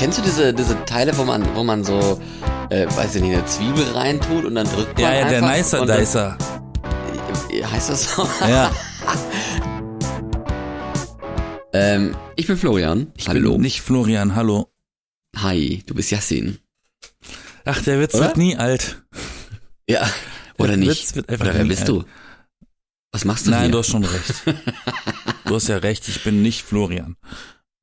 [0.00, 2.18] kennst du diese, diese Teile, wo man, wo man so,
[2.70, 5.84] äh, weiß ich nicht, eine Zwiebel reintut und dann drückt man Ja, ja, der Nicer
[5.84, 6.38] Dicer.
[7.70, 8.26] Heißt das so?
[8.40, 8.70] Ja,
[11.74, 13.12] ähm, ich bin Florian.
[13.14, 13.52] ich Hallo.
[13.52, 14.72] bin nicht Florian, hallo.
[15.36, 16.58] Hi, du bist Yassin.
[17.66, 18.28] Ach, der Witz Oder?
[18.28, 19.02] wird nie alt.
[19.86, 20.08] Ja.
[20.56, 21.14] Oder Der nicht?
[21.14, 21.88] Wird einfach Oder wer bist alt.
[21.90, 22.04] du?
[23.12, 23.72] Was machst du Nein, hier?
[23.72, 24.34] du hast schon recht.
[25.44, 27.16] Du hast ja recht, ich bin nicht Florian.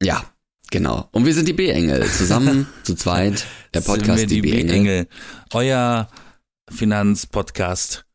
[0.02, 0.24] Ja,
[0.72, 1.10] genau.
[1.12, 2.06] Und wir sind die B-Engel.
[2.12, 3.46] Zusammen, zu zweit.
[3.74, 4.66] Der Sind wir Podcast Die B-Engel.
[4.68, 5.08] B-Engel.
[5.54, 6.10] Euer
[6.70, 8.06] Finanzpodcast.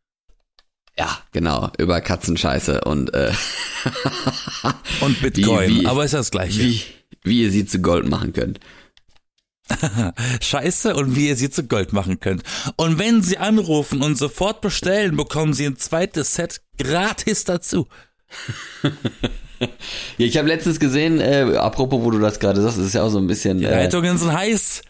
[0.98, 1.70] Ja, genau.
[1.78, 3.32] Über Katzenscheiße und äh,
[5.00, 6.60] Und Bitcoin, Wie- wie- aber ist das gleiche.
[6.60, 6.82] wie,
[7.24, 8.60] wie ihr sie zu Gold machen könnt.
[10.42, 12.42] Scheiße und wie ihr sie zu Gold machen könnt.
[12.77, 17.88] Und wenn sie anrufen und sofort bestellen, bekommen sie ein zweites Set gratis dazu.
[20.18, 23.10] Ja, ich habe letztens gesehen, äh, apropos, wo du das gerade sagst, ist ja auch
[23.10, 24.82] so ein bisschen Die äh, Leitungen sind heiß.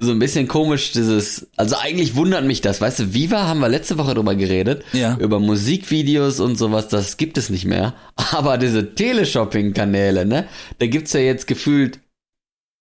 [0.00, 3.68] so ein bisschen komisch, dieses, also eigentlich wundert mich das, weißt du, Viva haben wir
[3.68, 5.16] letzte Woche drüber geredet, Ja.
[5.18, 7.94] über Musikvideos und sowas, das gibt es nicht mehr,
[8.32, 10.46] aber diese Teleshopping-Kanäle, ne,
[10.78, 11.98] da gibt's ja jetzt gefühlt,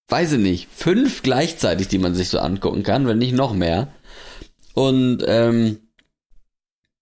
[0.09, 3.88] weiß ich nicht, fünf gleichzeitig, die man sich so angucken kann, wenn nicht noch mehr
[4.73, 5.79] und, ähm,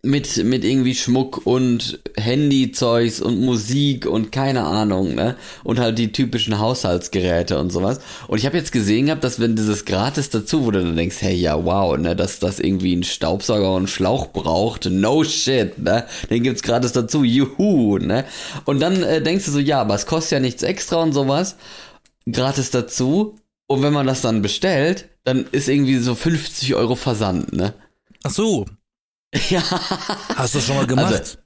[0.05, 5.35] mit, mit irgendwie Schmuck und Handyzeugs und Musik und keine Ahnung, ne?
[5.63, 7.99] Und halt die typischen Haushaltsgeräte und sowas.
[8.27, 11.35] Und ich habe jetzt gesehen gehabt, dass wenn dieses gratis dazu, du dann denkst, hey,
[11.35, 16.05] ja, wow, ne, dass das irgendwie ein Staubsauger und Schlauch braucht, no shit, ne?
[16.29, 18.25] Den gibt's gratis dazu, juhu, ne?
[18.65, 21.57] Und dann äh, denkst du so, ja, aber es kostet ja nichts extra und sowas,
[22.31, 23.35] gratis dazu.
[23.67, 27.73] Und wenn man das dann bestellt, dann ist irgendwie so 50 Euro Versand, ne?
[28.23, 28.65] Ach so,
[29.49, 29.61] Ja.
[30.35, 31.13] hast du schon mal gemacht?
[31.13, 31.37] Also,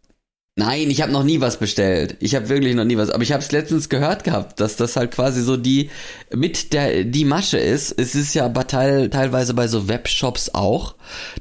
[0.60, 2.18] Nein, ich habe noch nie was bestellt.
[2.20, 3.12] Ich habe wirklich noch nie was.
[3.12, 5.90] Aber ich habe es letztens gehört gehabt, dass das halt quasi so die
[6.36, 7.98] mit der die Masche ist.
[7.98, 10.96] Es ist ja aber teil, teilweise bei so Webshops auch,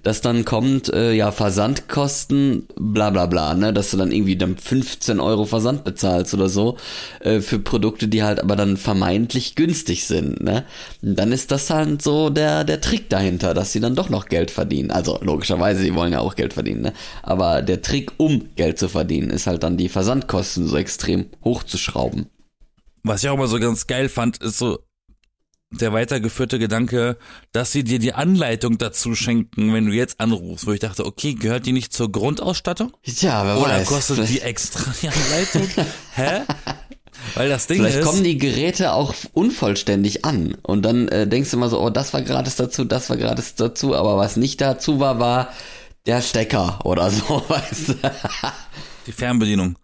[0.04, 4.56] dass dann kommt äh, ja Versandkosten, bla bla bla, ne, dass du dann irgendwie dann
[4.56, 6.76] 15 Euro Versand bezahlst oder so
[7.18, 10.64] äh, für Produkte, die halt aber dann vermeintlich günstig sind, ne.
[11.02, 14.52] Dann ist das halt so der der Trick dahinter, dass sie dann doch noch Geld
[14.52, 14.92] verdienen.
[14.92, 16.92] Also logischerweise, sie wollen ja auch Geld verdienen, ne.
[17.24, 22.26] Aber der Trick, um Geld zu verdienen, ist halt dann die Versandkosten so extrem hochzuschrauben.
[23.02, 24.78] Was ich auch immer so ganz geil fand, ist so
[25.70, 27.18] der weitergeführte Gedanke,
[27.52, 31.34] dass sie dir die Anleitung dazu schenken, wenn du jetzt anrufst, wo ich dachte, okay,
[31.34, 32.92] gehört die nicht zur Grundausstattung?
[33.04, 33.86] Ja, wer Oder weiß.
[33.86, 35.68] kostet vielleicht, die extra die Anleitung?
[36.14, 36.40] Hä?
[37.34, 41.50] Weil das Ding vielleicht ist, kommen die Geräte auch unvollständig an und dann äh, denkst
[41.50, 44.60] du immer so, oh, das war gratis dazu, das war gratis dazu, aber was nicht
[44.60, 45.52] dazu war, war
[46.06, 47.94] der Stecker oder so, weißt du?
[49.08, 49.76] Die Fernbedienung.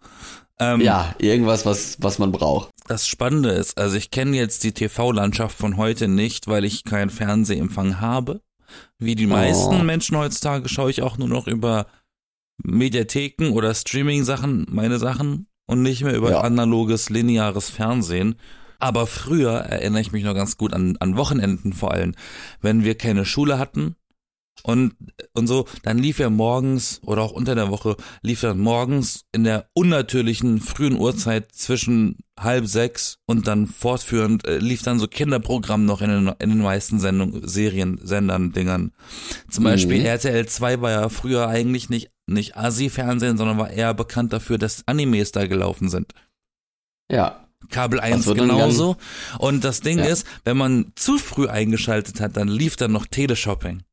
[0.59, 2.69] Ähm, Ja, irgendwas, was, was man braucht.
[2.87, 7.09] Das Spannende ist, also ich kenne jetzt die TV-Landschaft von heute nicht, weil ich keinen
[7.09, 8.41] Fernsehempfang habe.
[8.99, 9.83] Wie die meisten Oh.
[9.83, 11.87] Menschen heutzutage schaue ich auch nur noch über
[12.63, 16.41] Mediatheken oder Streaming-Sachen, meine Sachen, und nicht mehr über Ja.
[16.41, 18.35] analoges, lineares Fernsehen.
[18.79, 22.13] Aber früher erinnere ich mich noch ganz gut an, an Wochenenden vor allem,
[22.61, 23.95] wenn wir keine Schule hatten
[24.63, 24.95] und,
[25.33, 29.43] und so, dann lief er morgens oder auch unter der Woche, lief er morgens in
[29.43, 35.85] der unnatürlichen frühen Uhrzeit zwischen halb sechs und dann fortführend äh, lief dann so Kinderprogramm
[35.85, 38.91] noch in den, in den meisten Sendungen, Serien, Sendern, Dingern.
[39.49, 40.05] Zum Beispiel Mhm.
[40.05, 44.83] RTL 2 war ja früher eigentlich nicht, nicht Asi-Fernsehen, sondern war eher bekannt dafür, dass
[44.87, 46.13] Animes da gelaufen sind.
[47.11, 47.41] Ja.
[47.69, 48.97] Kabel 1 wird dann genauso.
[49.39, 50.05] Und das Ding Ja.
[50.05, 53.83] ist, wenn man zu früh eingeschaltet hat, dann lief dann noch Teleshopping.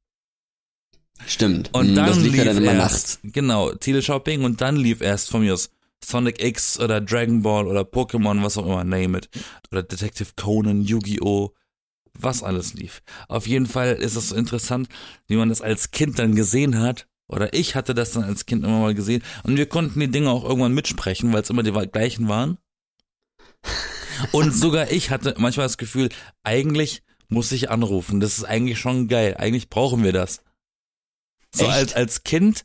[1.27, 1.71] Stimmt.
[1.73, 3.21] Und Hm, dann das lief lief dann immer erst, nachts.
[3.23, 5.71] Genau, Teleshopping und dann lief erst von mir aus
[6.05, 9.29] Sonic X oder Dragon Ball oder Pokémon, was auch immer, name it.
[9.71, 11.53] Oder Detective Conan, Yu-Gi-Oh!
[12.19, 13.03] Was alles lief.
[13.29, 14.89] Auf jeden Fall ist es so interessant,
[15.29, 17.07] wie man das als Kind dann gesehen hat.
[17.27, 19.23] Oder ich hatte das dann als Kind immer mal gesehen.
[19.45, 22.59] Und wir konnten die Dinge auch irgendwann mitsprechen, weil es immer die gleichen waren.
[24.33, 26.11] Und sogar ich hatte manchmal das Gefühl,
[26.43, 28.21] eigentlich muss ich anrufen.
[28.21, 29.37] Das ist eigentlich schon geil.
[29.39, 30.43] Eigentlich brauchen wir das.
[31.55, 31.75] So Echt?
[31.75, 32.65] als, als Kind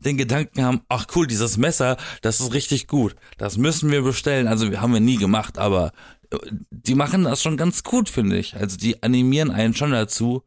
[0.00, 3.14] den Gedanken haben, ach cool, dieses Messer, das ist richtig gut.
[3.38, 4.48] Das müssen wir bestellen.
[4.48, 5.92] Also haben wir nie gemacht, aber
[6.30, 6.38] äh,
[6.70, 8.56] die machen das schon ganz gut, finde ich.
[8.56, 10.42] Also die animieren einen schon dazu,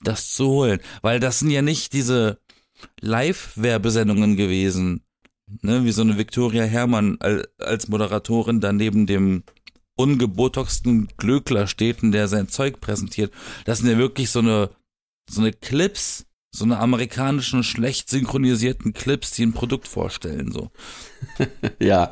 [0.00, 0.80] das zu holen.
[1.02, 2.38] Weil das sind ja nicht diese
[3.00, 5.02] Live-Werbesendungen gewesen,
[5.62, 9.42] ne, wie so eine Victoria Herrmann al- als Moderatorin da neben dem
[9.96, 13.32] ungebotoxten Glöckler steht und der sein Zeug präsentiert.
[13.64, 14.70] Das sind ja wirklich so eine,
[15.28, 16.26] so eine Clips,
[16.58, 20.70] so eine amerikanischen, schlecht synchronisierten Clips, die ein Produkt vorstellen, so.
[21.80, 22.10] Ja.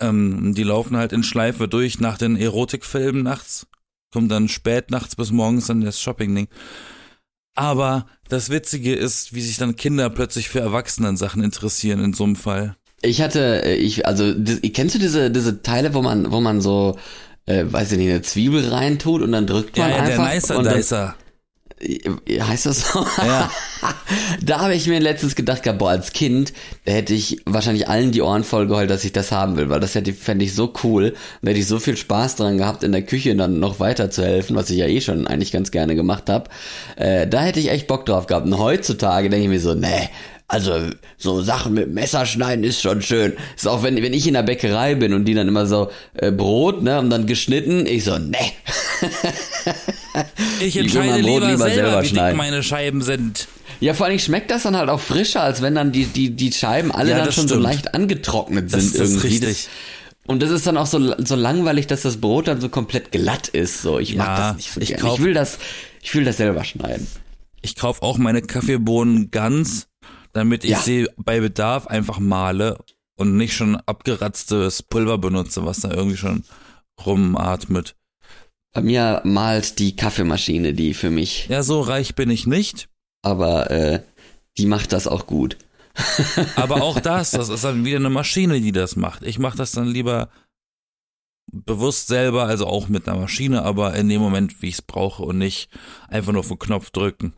[0.00, 3.66] Ähm, die laufen halt in Schleife durch nach den Erotikfilmen nachts.
[4.12, 6.48] kommt dann spät nachts bis morgens dann das Shopping-Ding.
[7.54, 12.36] Aber das Witzige ist, wie sich dann Kinder plötzlich für Erwachsenen-Sachen interessieren in so einem
[12.36, 12.76] Fall.
[13.02, 14.32] Ich hatte, äh, ich, also,
[14.72, 16.98] kennst du diese, diese Teile, wo man, wo man so,
[17.46, 20.34] äh, weiß ich nicht, eine Zwiebel reintut und dann drückt Ja, man ja, der einfach.
[20.62, 21.14] Nicer Dicer.
[21.82, 23.04] Äh, Heißt das so?
[23.18, 23.50] Ja.
[24.42, 26.52] da habe ich mir letztens gedacht, gehabt, boah, als Kind,
[26.84, 29.80] da hätte ich wahrscheinlich allen die Ohren voll geheult, dass ich das haben will, weil
[29.80, 31.14] das hätte fände ich so cool.
[31.42, 34.24] Da hätte ich so viel Spaß dran gehabt, in der Küche dann noch weiter zu
[34.24, 36.50] helfen, was ich ja eh schon eigentlich ganz gerne gemacht habe.
[36.96, 38.46] Äh, da hätte ich echt Bock drauf gehabt.
[38.46, 40.08] Und heutzutage denke ich mir so, nee,
[40.52, 40.74] also
[41.16, 43.32] so Sachen mit Messer schneiden ist schon schön.
[43.56, 46.30] Ist auch wenn wenn ich in der Bäckerei bin und die dann immer so äh,
[46.30, 48.52] Brot, ne, und dann geschnitten, ich so, nee.
[50.60, 52.36] Ich entscheide mein Brot lieber, lieber selber, selber wie dick schneiden.
[52.36, 53.48] meine Scheiben sind.
[53.80, 56.52] Ja, vor allem schmeckt das dann halt auch frischer, als wenn dann die, die, die
[56.52, 57.62] Scheiben alle Ja, dann schon so stimmt.
[57.64, 59.26] leicht angetrocknet sind das ist irgendwie.
[59.44, 59.68] richtig.
[60.26, 63.48] und das ist dann auch so, so langweilig, dass das Brot dann so komplett glatt
[63.48, 63.82] ist.
[63.82, 65.58] So, ich mag Ja, das nicht so ich kauf- Ich will das,
[66.00, 67.06] ich will das selber schneiden.
[67.60, 69.88] Ich kaufe auch meine Kaffeebohnen ganz,
[70.32, 70.80] damit ich Ja.
[70.80, 72.78] sie bei Bedarf einfach male
[73.16, 76.44] und nicht schon abgeratztes Pulver benutze, was da irgendwie schon
[77.04, 77.94] rumatmet.
[78.72, 82.88] Bei mir malt die Kaffeemaschine die für mich, Ja, so reich bin ich nicht.
[83.22, 84.02] aber äh,
[84.58, 85.56] die macht das auch gut.
[86.56, 89.22] Aber auch das, das ist dann wieder eine Maschine, die das macht.
[89.24, 90.30] Ich mache das dann lieber
[91.52, 95.22] bewusst selber, also auch mit einer Maschine, aber in dem Moment, wie ich es brauche
[95.22, 95.68] und nicht
[96.08, 97.34] einfach nur auf den Knopf drücken.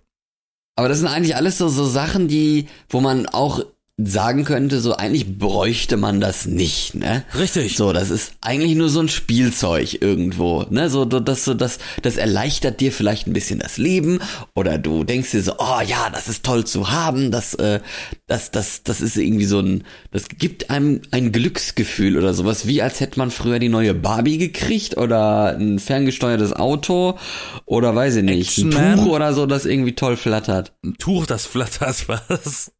[0.76, 3.64] Aber das sind eigentlich alles so, so Sachen, die, wo man auch
[3.96, 7.22] sagen könnte, so eigentlich bräuchte man das nicht, ne?
[7.38, 7.76] Richtig.
[7.76, 10.90] So, das ist eigentlich nur so ein Spielzeug irgendwo, ne?
[10.90, 14.18] So, das, so, das, das erleichtert dir vielleicht ein bisschen das Leben
[14.56, 17.80] oder du denkst dir so, oh ja, das ist toll zu haben, das, äh,
[18.26, 22.80] das, das, das ist irgendwie so ein, das gibt einem ein Glücksgefühl oder sowas, wie
[22.80, 27.18] als hätte man früher die neue Barbie gekriegt oder ein ferngesteuertes Auto
[27.66, 28.96] oder weiß ich nicht, ein.
[28.96, 30.72] Tuch oder so, das irgendwie toll flattert.
[30.82, 32.72] Ein Tuch, das flattert, was?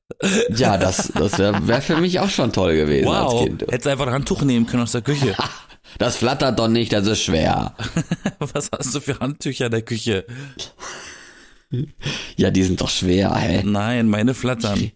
[0.57, 3.45] Ja, das, das wäre wär für mich auch schon toll gewesen als Wow.
[3.45, 3.63] Kind.
[3.63, 5.35] Hättest einfach ein Handtuch nehmen können aus der Küche.
[5.99, 7.75] Das flattert doch nicht, das ist schwer.
[8.41, 10.25] Was hast du für Handtücher in der Küche?
[12.37, 13.63] Ja, die sind doch schwer, hä?
[13.65, 14.91] Nein, meine flattern.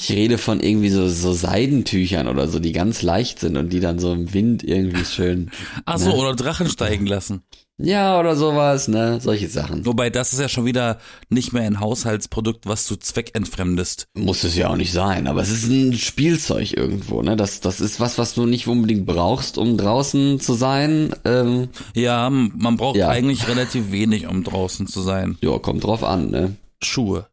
[0.00, 3.80] Ich rede von irgendwie so, so Seidentüchern oder so, die ganz leicht sind und die
[3.80, 5.50] dann so im Wind irgendwie schön.
[5.86, 6.14] Ach so, Ne?
[6.14, 7.42] oder Drachen steigen lassen.
[7.80, 9.20] Ja, oder sowas, ne?
[9.20, 9.86] Solche Sachen.
[9.86, 10.98] Wobei, das ist ja schon wieder
[11.30, 14.06] nicht mehr ein Haushaltsprodukt, was du zweckentfremdest.
[14.14, 17.36] Muss es ja auch nicht sein, aber es ist ein Spielzeug irgendwo, ne?
[17.36, 21.14] Das, das ist was, was du nicht unbedingt brauchst, um draußen zu sein.
[21.24, 23.08] Ähm, Ja, man braucht Ja.
[23.08, 25.38] eigentlich relativ wenig, um draußen zu sein.
[25.40, 26.56] ja, kommt drauf an, ne?
[26.82, 27.26] Schuhe.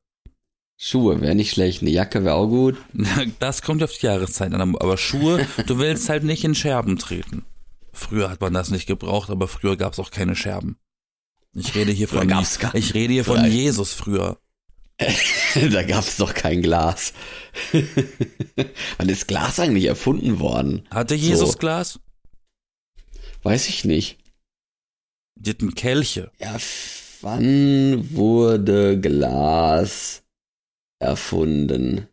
[0.77, 2.77] Schuhe wäre nicht schlecht, eine Jacke wäre auch gut.
[3.39, 7.45] Das kommt auf die Jahreszeit an, aber Schuhe, du willst halt nicht in Scherben treten.
[7.94, 10.77] Früher hat man das nicht gebraucht, aber früher gab es auch keine Scherben.
[11.54, 13.54] Ich rede hier von, gab's gar- ich rede hier von Vielleicht.
[13.56, 14.38] Jesus früher.
[15.72, 17.13] da gab's doch kein Glas.
[18.98, 20.86] Wann ist Glas eigentlich erfunden worden?
[20.92, 21.57] Hatte Jesus So.
[21.57, 22.00] Glas?
[23.44, 24.18] Weiß ich nicht.
[25.36, 26.31] Die hatten Kelche.
[26.39, 26.57] Ja,
[27.22, 30.24] wann wurde Glas
[31.00, 32.07] erfunden?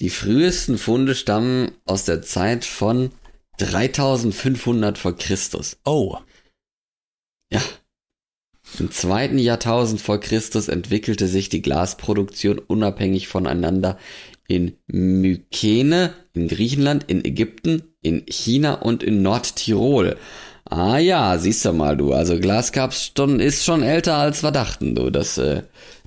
[0.00, 3.10] Die frühesten Funde stammen aus der Zeit von
[3.58, 5.78] 3500 vor Christus.
[5.84, 6.18] Oh,
[7.50, 7.62] Ja.
[8.80, 13.96] Im zweiten Jahrtausend vor Christus entwickelte sich die Glasproduktion unabhängig voneinander
[14.48, 20.16] in Mykene, in Griechenland, in Ägypten, in China und in Nordtirol.
[20.64, 22.12] Ah ja, siehst du mal, du.
[22.12, 25.10] Also Glas gab's schon, ist schon älter als wir dachten, du.
[25.10, 25.62] Das, äh,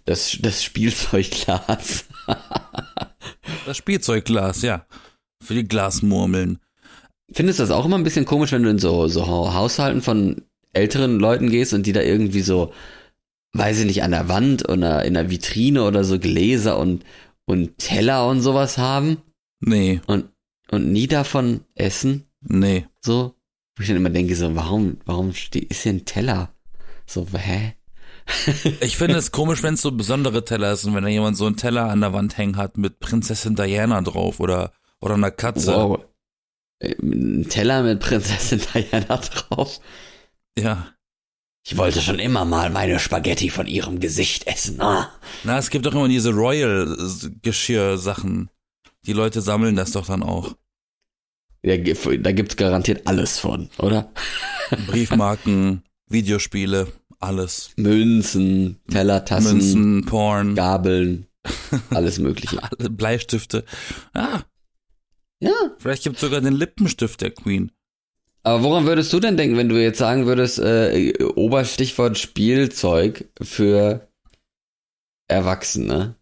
[0.09, 2.05] das, das Spielzeugglas.
[3.65, 4.85] das Spielzeugglas, ja.
[5.43, 6.59] Für die Glasmurmeln.
[7.31, 10.41] Findest du das auch immer ein bisschen komisch, wenn du in so, so Haushalten von
[10.73, 12.73] älteren Leuten gehst und die da irgendwie so,
[13.53, 17.05] weiß ich nicht, an der Wand oder in der Vitrine oder so Gläser und,
[17.45, 19.17] und Teller und sowas haben
[19.61, 20.29] Nee, und,
[20.71, 22.25] und nie davon essen?
[22.41, 22.85] nee.
[23.01, 23.35] So?
[23.75, 26.49] Wo ich dann immer denke, so, warum, warum ist hier ein Teller?
[27.05, 27.75] So, hä?
[28.81, 31.45] Ich finde es komisch, wenn es so besondere Teller ist und wenn da jemand so
[31.45, 34.71] einen Teller an der Wand hängen hat mit Prinzessin Diana drauf oder,
[35.01, 35.73] oder einer Katze.
[35.73, 36.05] Wow.
[36.79, 39.79] Äh, Ein Teller mit Prinzessin Diana drauf.
[40.57, 40.93] Ja.
[41.65, 44.79] Ich wollte schon immer mal meine Spaghetti von ihrem Gesicht essen.
[44.81, 45.11] Ah.
[45.43, 48.49] Na, es gibt doch immer diese Royal-Geschirr-Sachen.
[49.05, 50.55] Die Leute sammeln das doch dann auch.
[51.61, 54.11] Ja, da gibt's garantiert alles von, oder?
[54.87, 56.87] Briefmarken, Videospiele,
[57.19, 57.71] alles.
[57.75, 61.27] Münzen, Teller, Tassen, Münzen, Porn, Gabeln,
[61.89, 62.61] alles mögliche.
[62.63, 63.63] alle Bleistifte.
[64.13, 64.41] Ah,
[65.41, 67.71] Ja, vielleicht gibt es sogar den Lippenstift der Queen.
[68.43, 74.07] Aber woran würdest du denn denken, wenn du jetzt sagen würdest, äh, Oberstichwort Spielzeug für
[75.27, 76.15] Erwachsene?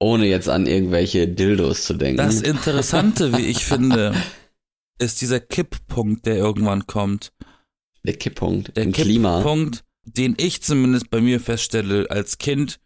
[0.00, 2.16] Ohne jetzt an irgendwelche Dildos zu denken.
[2.16, 4.14] Das Interessante, wie ich finde,
[4.98, 7.32] ist dieser Kipppunkt, der irgendwann kommt.
[8.04, 9.42] der Kipppunkt Der im Klima.
[10.04, 12.80] Den ich zumindest bei mir feststelle, als Kind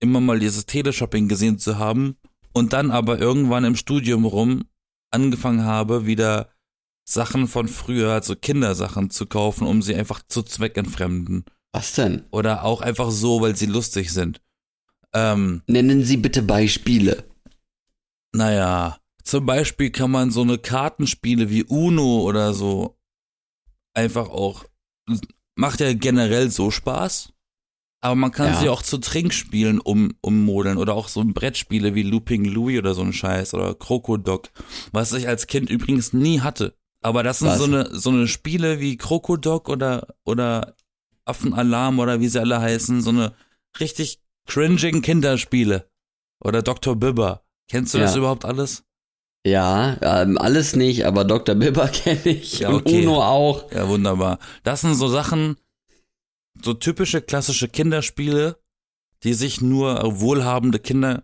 [0.00, 2.16] immer mal dieses Teleshopping gesehen zu haben
[2.52, 4.64] und dann aber irgendwann im Studium rum
[5.10, 6.50] angefangen habe, wieder
[7.08, 11.44] Sachen von früher, also Kindersachen zu kaufen, um sie einfach zu zweckentfremden.
[11.72, 12.24] Was denn?
[12.30, 14.40] Oder auch einfach so, weil sie lustig sind.
[15.12, 17.24] Ähm, Nennen Sie bitte Beispiele.
[18.34, 22.98] naja, zum Beispiel kann man so eine Kartenspiele wie Uno oder so
[23.94, 24.64] einfach auch,
[25.56, 27.32] macht ja generell so Spaß.
[28.02, 28.60] Aber man kann Ja.
[28.60, 33.02] sie auch zu Trinkspielen um, ummodeln oder auch so Brettspiele wie Looping Louis oder so
[33.02, 34.50] ein Scheiß oder Krokodok,
[34.92, 36.76] was ich als Kind übrigens nie hatte.
[37.02, 37.58] Aber das sind Was?
[37.58, 40.76] so eine, so eine Spiele wie Krokodok oder, oder
[41.24, 43.34] Affenalarm oder wie sie alle heißen, so eine
[43.80, 45.90] richtig cringing Kinderspiele.
[46.40, 46.94] Oder Dr.
[46.96, 47.44] Bibber.
[47.68, 48.18] Kennst du das Ja.
[48.18, 48.84] überhaupt alles?
[49.46, 51.54] Ja, ähm, alles nicht, aber Dr.
[51.54, 53.02] Bibber kenne ich Ja, und okay.
[53.06, 53.70] Uno auch.
[53.72, 54.38] Ja, wunderbar.
[54.64, 55.56] Das sind so Sachen,
[56.62, 58.56] so typische klassische Kinderspiele,
[59.22, 61.22] die sich nur wohlhabende Kinder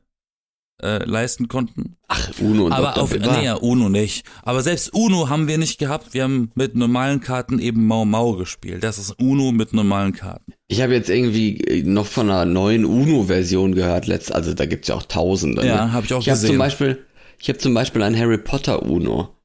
[0.82, 1.96] äh, leisten konnten.
[2.08, 3.02] Ach, Uno und Aber Dr.
[3.04, 3.36] auf, Bibber.
[3.38, 4.24] nee, ja, Uno nicht.
[4.42, 6.14] Aber selbst Uno haben wir nicht gehabt.
[6.14, 8.82] Wir haben mit normalen Karten eben Mau Mau gespielt.
[8.84, 10.54] Das ist Uno mit normalen Karten.
[10.68, 14.88] Ich habe jetzt irgendwie äh, noch von einer neuen Uno-Version gehört, letzt, also da gibt's
[14.88, 15.66] ja auch Tausende.
[15.66, 15.92] Ja, ne?
[15.92, 16.50] habe ich auch Ich habe gesehen.
[16.50, 17.04] zum Beispiel,
[17.42, 19.36] ich habe zum Beispiel ein Harry Potter Uno.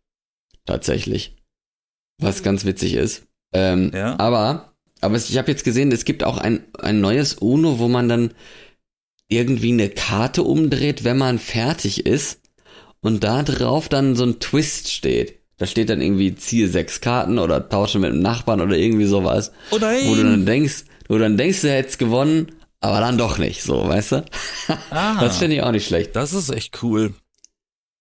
[0.65, 1.35] Tatsächlich.
[2.21, 3.23] Was ganz witzig ist.
[3.53, 4.19] Ähm, Ja.
[4.19, 8.07] Aber, aber ich habe jetzt gesehen, es gibt auch ein, ein neues Uno, wo man
[8.07, 8.33] dann
[9.29, 12.41] irgendwie eine Karte umdreht, wenn man fertig ist
[13.01, 15.39] und da drauf dann so ein Twist steht.
[15.57, 19.51] Da steht dann irgendwie ziehe sechs Karten oder tausche mit einem Nachbarn oder irgendwie sowas.
[19.71, 20.01] Oh nein!
[20.05, 23.63] Wo du dann denkst, wo du dann denkst, du hättest gewonnen, aber dann doch nicht,
[23.63, 24.25] so, weißt du?
[24.91, 26.15] ah, Das finde ich auch nicht schlecht.
[26.15, 27.15] das ist echt cool.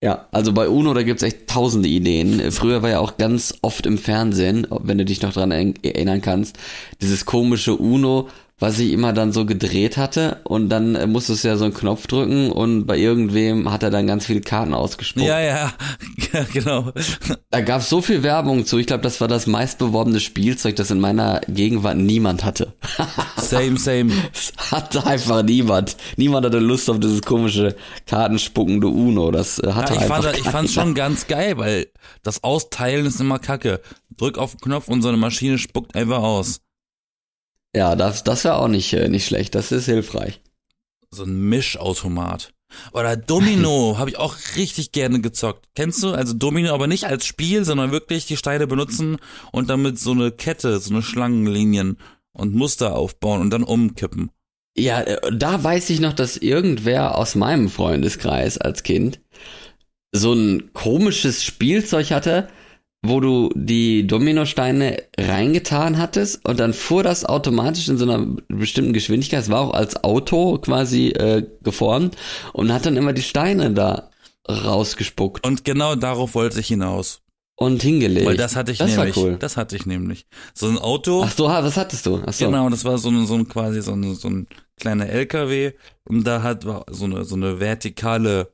[0.02, 2.52] Ja, also bei Uno, da gibt's echt tausende Ideen.
[2.52, 6.20] Früher war ja auch ganz oft im Fernsehen, wenn du dich noch dran er- erinnern
[6.20, 6.58] kannst,
[7.00, 11.48] dieses komische Uno, was sich immer dann so gedreht hatte und dann äh, musstest du
[11.48, 15.26] ja so einen Knopf drücken und bei irgendwem hat er dann ganz viele Karten ausgespuckt.
[15.26, 15.72] Ja, ja,
[16.32, 16.92] ja, genau.
[17.50, 18.78] Da gab's so viel Werbung zu.
[18.78, 22.72] Ich glaube, das war das meistbeworbene Spielzeug, das in meiner Gegenwart niemand hatte.
[23.36, 24.12] Same, same.
[24.32, 25.96] Das hatte einfach niemand.
[26.16, 29.30] Niemand hatte Lust auf dieses komische kartenspuckende Uno.
[29.30, 31.88] Das äh, hatte Ja, ich einfach fand, ich fand's schon ganz geil, weil
[32.22, 33.80] das Austeilen ist immer kacke.
[34.16, 36.60] Drück auf den Knopf und so eine Maschine spuckt einfach aus.
[37.76, 39.54] Ja, das, das wäre auch nicht, äh, nicht schlecht.
[39.54, 40.40] Das ist hilfreich.
[41.10, 42.54] So ein Mischautomat.
[42.92, 45.66] Oder Domino habe ich auch richtig gerne gezockt.
[45.74, 46.12] Kennst du?
[46.12, 49.18] Also Domino aber nicht als Spiel, sondern wirklich die Steine benutzen
[49.52, 51.98] und damit so eine Kette, so eine Schlangenlinien
[52.32, 54.30] und Muster aufbauen und dann umkippen.
[54.74, 59.20] Ja, äh, da weiß ich noch, dass irgendwer aus meinem Freundeskreis als Kind
[60.12, 62.48] so ein komisches Spielzeug hatte,
[63.02, 68.92] wo du die Dominosteine reingetan hattest und dann fuhr das automatisch in so einer bestimmten
[68.92, 72.16] Geschwindigkeit, es war auch als Auto quasi äh, geformt
[72.52, 74.10] und hat dann immer die Steine da
[74.48, 77.20] rausgespuckt Und genau darauf wollte ich hinaus.
[77.56, 78.26] und hingelegt.
[78.26, 79.16] Weil das hatte ich das nämlich.
[79.16, 79.36] war cool.
[79.38, 80.26] Das hatte ich nämlich.
[80.54, 81.22] So ein Auto.
[81.24, 82.22] Ach so, was hattest du?
[82.26, 82.46] Ach so.
[82.46, 84.46] Genau, das war so ein, so ein quasi so ein, so ein
[84.78, 85.72] kleiner LKW
[86.04, 88.52] und da hat so eine, so eine vertikale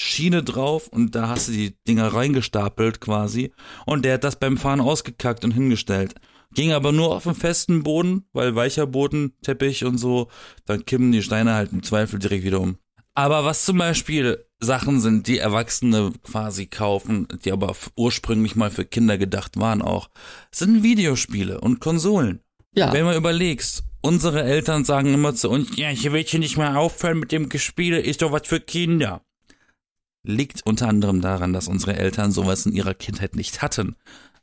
[0.00, 3.52] Schiene drauf und da hast du die Dinger reingestapelt quasi
[3.84, 6.14] und der hat das beim Fahren ausgekackt und hingestellt.
[6.54, 10.28] Ging aber nur auf dem festen Boden, weil weicher Boden, Teppich und so,
[10.64, 12.78] dann kippen die Steine halt im Zweifel direkt wieder um.
[13.14, 18.86] Aber was zum Beispiel Sachen sind, die Erwachsene quasi kaufen, die aber ursprünglich mal für
[18.86, 20.08] Kinder gedacht waren auch,
[20.50, 22.40] sind Videospiele und Konsolen.
[22.74, 26.56] Ja, Wenn man überlegst, unsere Eltern sagen immer zu uns, ja, ich will hier nicht
[26.56, 29.22] mehr aufhören mit dem Gespiele, ist doch was für Kinder.
[30.22, 33.96] Liegt unter anderem daran, dass unsere Eltern sowas in ihrer Kindheit nicht hatten.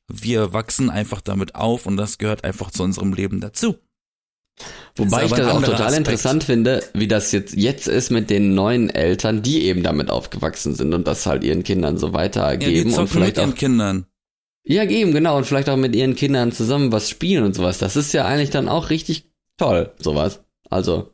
[0.08, 3.76] Wir wachsen einfach damit auf und das gehört einfach zu unserem Leben dazu.
[4.96, 5.98] Wobei ich das auch total Aspekt.
[5.98, 10.74] interessant finde, wie das jetzt, jetzt ist mit den neuen Eltern, die eben damit aufgewachsen
[10.74, 13.56] sind und das halt ihren Kindern so Ja, weitergeben die und vielleicht mit ihren auch,
[13.56, 14.06] Kindern.
[14.66, 17.78] ja, geben, genau, und vielleicht auch mit ihren Kindern zusammen was spielen und sowas.
[17.78, 19.26] Das ist ja eigentlich dann auch richtig
[19.58, 20.40] toll, sowas.
[20.72, 21.14] Also,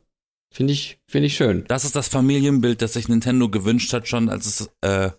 [0.54, 1.64] finde ich, finde ich schön.
[1.68, 5.10] Das ist das Familienbild, das sich Nintendo gewünscht hat, schon als es äh,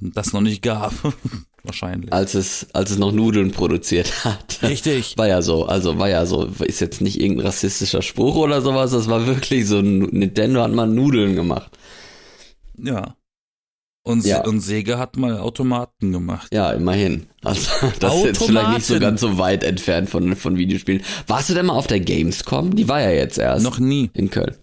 [0.00, 0.92] das noch nicht gab.
[1.62, 2.12] Wahrscheinlich.
[2.12, 4.60] Als es, als es noch Nudeln produziert hat.
[4.62, 5.16] Richtig.
[5.16, 8.92] War ja so, also war ja so, ist jetzt nicht irgendein rassistischer Spruch oder sowas,
[8.92, 11.76] das war wirklich so, Nintendo hat mal Nudeln gemacht.
[12.78, 13.16] Ja.
[14.06, 14.44] Und, Ja.
[14.44, 16.46] und Sega hat mal Automaten gemacht.
[16.52, 17.26] Ja, immerhin.
[17.42, 19.00] Also, das ist jetzt vielleicht nicht so Automaten.
[19.00, 21.02] ganz so weit entfernt von, von Videospielen.
[21.26, 22.76] Warst du denn mal auf der Gamescom?
[22.76, 24.10] Die war ja jetzt erst Noch nie.
[24.14, 24.54] in Köln.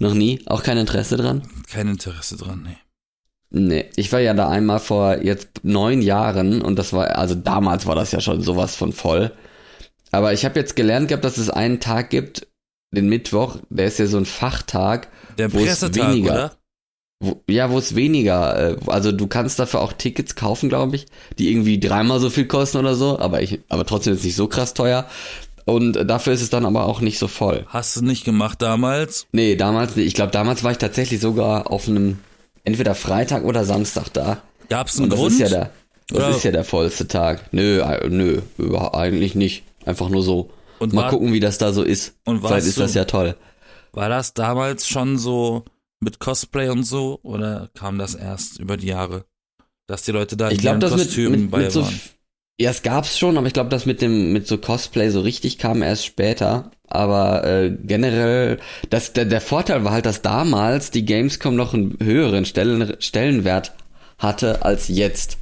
[0.00, 0.40] Noch nie?
[0.46, 1.42] Auch kein Interesse dran?
[1.70, 2.76] Kein Interesse dran, nee.
[3.50, 7.86] Nee, ich war ja da einmal vor jetzt neun Jahren und das war, also damals
[7.86, 9.30] war das ja schon sowas von voll.
[10.10, 12.48] Aber ich habe jetzt gelernt gehabt, dass es einen Tag gibt,
[12.90, 16.52] den Mittwoch, der ist ja so ein Fachtag, Der Pressetag, weniger- oder?
[17.20, 21.06] Wo, ja, wo es weniger, äh, also du kannst dafür auch Tickets kaufen, glaube ich,
[21.38, 24.46] die irgendwie dreimal so viel kosten oder so, aber ich, aber trotzdem ist nicht so
[24.46, 25.06] krass teuer.
[25.64, 27.66] Und dafür ist es dann aber auch nicht so voll.
[27.68, 29.26] Hast du nicht gemacht damals?
[29.32, 30.06] Nee, damals nicht.
[30.06, 32.18] Ich glaube, damals war ich tatsächlich sogar auf einem
[32.64, 34.38] entweder Freitag oder Samstag da.
[34.70, 35.32] Gab's Und einen das Grund?
[35.32, 35.70] ist ja der,
[36.08, 37.52] das Oder- ist ja der vollste Tag.
[37.52, 38.40] Nö, äh, nö,
[38.92, 39.64] eigentlich nicht.
[39.84, 40.50] Einfach nur so.
[40.78, 42.14] Und Mal war- gucken, wie das da so ist.
[42.24, 43.34] Und Vielleicht ist du- das ja toll.
[43.92, 45.64] War das damals schon so
[46.00, 47.20] mit Cosplay und so?
[47.22, 49.24] Oder kam das erst über die Jahre?
[49.86, 52.00] Dass die Leute da Ich ihren das mit, Kostümen mit, bei mit so, waren.
[52.60, 55.58] ja, es gab's schon, aber ich glaube, das mit dem, mit so Cosplay so richtig
[55.58, 56.70] kam erst später.
[56.86, 58.58] Aber äh, generell,
[58.90, 63.72] das, der, der Vorteil war halt, dass damals die Gamescom noch einen höheren Stellen, Stellenwert
[64.18, 65.38] hatte als jetzt.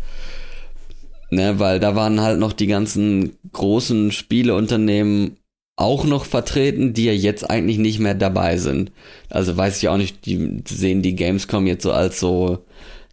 [1.30, 5.38] Ne, weil da waren halt noch die ganzen großen Spieleunternehmen
[5.76, 8.92] auch noch vertreten, die ja jetzt eigentlich nicht mehr dabei sind.
[9.28, 12.64] Also weiß ich auch nicht, die sehen die Gamescom jetzt so als so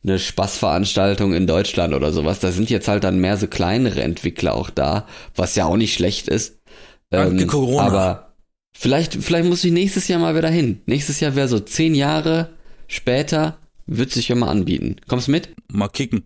[0.04, 2.40] eine Spaßveranstaltung in Deutschland oder sowas.
[2.40, 5.94] Da sind jetzt halt dann mehr so kleinere Entwickler auch da, was ja auch nicht
[5.94, 6.60] schlecht ist.
[7.12, 7.84] Ähm, Corona.
[7.84, 8.34] Aber
[8.74, 10.82] vielleicht, vielleicht muss ich nächstes Jahr mal wieder hin.
[10.86, 12.50] Nächstes Jahr wäre so zehn Jahre
[12.88, 14.98] später, wird sich ja mal anbieten.
[15.08, 15.50] Kommst mit?
[15.72, 16.26] Mal kicken.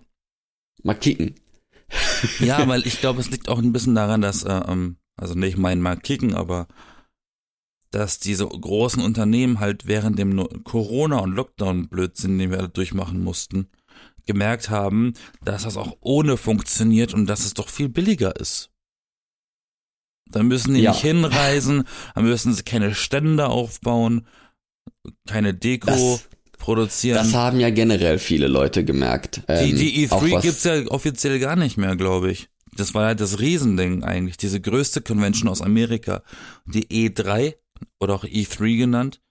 [0.84, 1.36] Mal kicken.
[2.40, 5.58] Ja, weil ich glaube, es liegt auch ein bisschen daran, dass, äh, ähm, also nicht
[5.58, 6.68] mein mal kicken, aber
[7.92, 13.68] dass diese großen Unternehmen halt während dem Corona- und Lockdown-Blödsinn, den wir alle durchmachen mussten,
[14.26, 18.72] gemerkt haben, dass das auch ohne funktioniert und dass es doch viel billiger ist.
[20.30, 20.92] Dann müssen die Ja.
[20.92, 24.28] nicht hinreisen, dann müssen sie keine Stände aufbauen,
[25.26, 26.28] keine Deko Das-
[26.60, 27.16] produzieren.
[27.18, 29.44] Das haben ja generell viele Leute gemerkt.
[29.48, 32.50] Die, Ähm, die auch E3 was- gibt's ja offiziell gar nicht mehr, glaube ich.
[32.78, 36.24] Das war halt das Riesending eigentlich, diese größte Convention aus Amerika.
[36.66, 37.56] Die E3
[38.00, 39.22] oder auch E3 genannt,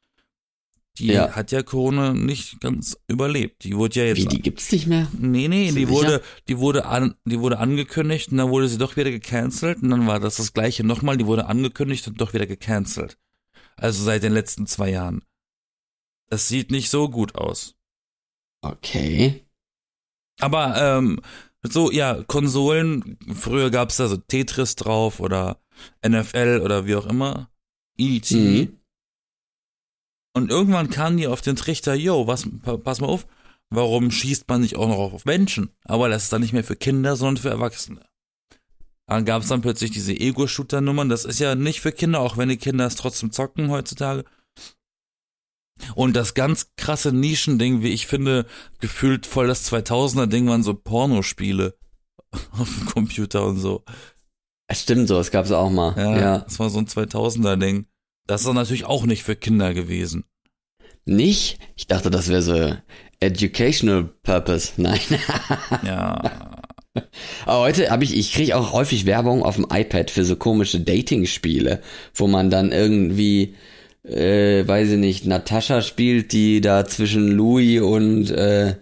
[0.98, 1.32] die Ja.
[1.32, 3.64] hat ja Corona nicht ganz überlebt.
[3.64, 5.08] Die wurde ja jetzt Wie, die gibt's nicht mehr?
[5.18, 8.78] Nee, nee, die du wurde, die wurde an, die wurde angekündigt und dann wurde sie
[8.78, 12.32] doch wieder gecancelt und dann war das das gleiche nochmal, die wurde angekündigt und doch
[12.34, 13.18] wieder gecancelt.
[13.76, 15.22] Also seit den letzten zwei Jahren.
[16.28, 17.74] Das sieht nicht so gut aus.
[18.62, 19.44] Okay.
[20.40, 21.20] Aber ähm,
[21.72, 25.60] so, ja, Konsolen, früher gab's da so Tetris drauf oder
[26.06, 27.50] NFL oder wie auch immer.
[27.98, 28.36] E.T.
[28.36, 28.78] Mhm.
[30.34, 33.26] Und irgendwann kamen die auf den Trichter, yo, was, pa- pass mal auf,
[33.70, 35.70] warum schießt man nicht auch noch auf Menschen?
[35.84, 38.06] Aber das ist dann nicht mehr für Kinder, sondern für Erwachsene.
[39.08, 42.56] Dann gab's dann plötzlich diese Ego-Shooter-Nummern, das ist ja nicht für Kinder, auch wenn die
[42.56, 44.24] Kinder es trotzdem zocken heutzutage.
[45.94, 48.46] Und das ganz krasse Nischending, wie ich finde,
[48.80, 51.74] gefühlt voll das 2000er-Ding waren so Pornospiele
[52.52, 53.84] auf dem Computer und so.
[54.68, 55.94] Es stimmt so, es gab's auch mal.
[55.96, 56.38] Ja, Ja.
[56.38, 57.86] das war so ein 2000er-Ding.
[58.26, 60.24] Das ist natürlich auch nicht für Kinder gewesen.
[61.04, 61.58] Nicht?
[61.76, 62.76] Ich dachte, das wäre so
[63.20, 64.72] educational purpose.
[64.80, 64.98] Nein.
[65.84, 66.20] Ja.
[67.44, 70.80] Aber heute habe ich, ich kriege auch häufig Werbung auf dem iPad für so komische
[70.80, 71.82] Dating-Spiele,
[72.14, 73.54] wo man dann irgendwie,
[74.08, 78.76] äh, weiß ich nicht, Natascha spielt, die da zwischen Louis und, äh,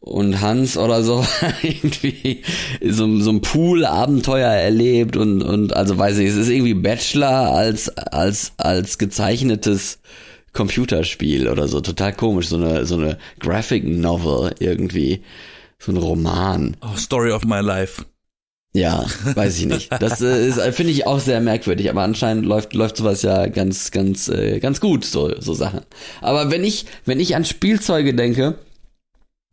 [0.00, 1.26] und Hans oder so
[1.62, 2.42] irgendwie
[2.82, 7.88] so, so ein Pool-Abenteuer erlebt und, und also weiß ich, es ist irgendwie Bachelor als,
[7.96, 9.98] als, als gezeichnetes
[10.52, 11.80] Computerspiel oder so.
[11.80, 15.22] Total komisch, so eine, so eine Graphic Novel irgendwie.
[15.78, 16.76] So ein Roman.
[16.80, 18.04] Oh, Story of my life.
[18.76, 19.90] Ja, weiß ich nicht.
[20.00, 23.46] Das äh, ist, äh, finde ich auch sehr merkwürdig, aber anscheinend läuft läuft sowas ja
[23.46, 25.82] ganz ganz äh, ganz gut so so Sachen.
[26.20, 28.58] Aber wenn ich wenn ich an Spielzeuge denke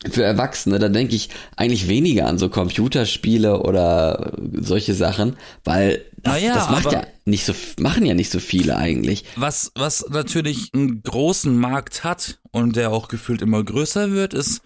[0.09, 6.33] für Erwachsene, dann denke ich eigentlich weniger an so Computerspiele oder solche Sachen, weil das,
[6.41, 9.23] Naja, das macht ja nicht so machen ja nicht so viele eigentlich.
[9.35, 14.61] Was, was natürlich einen großen Markt hat und der auch gefühlt immer größer wird, ist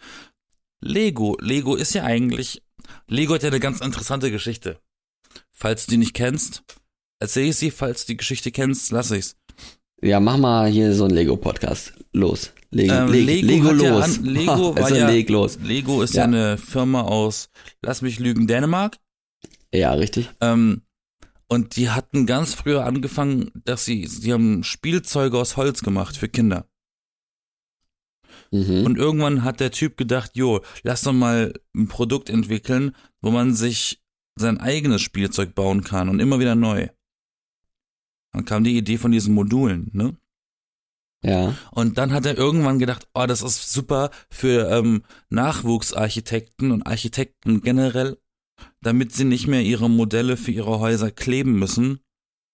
[0.80, 1.38] Lego.
[1.42, 2.62] Lego ist ja eigentlich,
[3.08, 4.80] Lego hat ja eine ganz interessante Geschichte.
[5.52, 6.64] Falls du die nicht kennst,
[7.20, 7.72] erzähle ich sie.
[7.72, 9.36] Falls du die Geschichte kennst, lass ich's.
[10.02, 11.94] Ja, mach mal hier so einen Lego Podcast.
[12.14, 12.52] Los.
[12.72, 14.04] Lego, Ähm, Leg- Lego Lego hat ja los.
[14.18, 15.58] an- Lego war also ja- leg los.
[15.64, 16.22] Lego ist ja.
[16.22, 16.26] Ja.
[16.26, 17.50] eine Firma aus,
[17.82, 18.98] lass mich lügen, Dänemark.
[19.74, 20.30] Ja, richtig.
[20.42, 20.82] Ähm,
[21.48, 26.28] und die hatten ganz früher angefangen, dass sie, sie haben Spielzeuge aus Holz gemacht für
[26.28, 26.68] Kinder.
[28.52, 28.86] Mhm.
[28.86, 33.54] Und irgendwann hat der Typ gedacht, jo, lass doch mal ein Produkt entwickeln, wo man
[33.54, 34.02] sich
[34.36, 36.90] sein eigenes Spielzeug bauen kann und immer wieder neu.
[38.34, 40.18] Dann kam die Idee von diesen Modulen, ne?
[41.24, 41.56] Ja.
[41.72, 47.62] Und dann hat er irgendwann gedacht, oh, das ist super für ähm, Nachwuchsarchitekten und Architekten
[47.62, 48.20] generell,
[48.82, 52.00] damit sie nicht mehr ihre Modelle für ihre Häuser kleben müssen,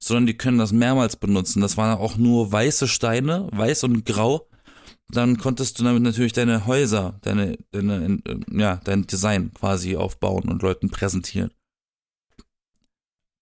[0.01, 1.61] sondern die können das mehrmals benutzen.
[1.61, 4.47] Das waren auch nur weiße Steine, weiß und grau.
[5.11, 10.61] Dann konntest du damit natürlich deine Häuser, deine, deine, ja, dein Design quasi aufbauen und
[10.61, 11.51] Leuten präsentieren.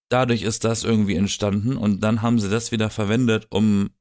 [0.09, 3.91] Dadurch ist das irgendwie entstanden und dann haben sie das wieder verwendet, um